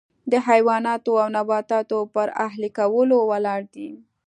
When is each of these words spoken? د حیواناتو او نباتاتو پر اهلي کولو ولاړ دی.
د 0.31 0.33
حیواناتو 0.47 1.11
او 1.21 1.27
نباتاتو 1.37 1.99
پر 2.13 2.27
اهلي 2.45 2.69
کولو 2.77 3.17
ولاړ 3.31 3.61
دی. 3.73 3.89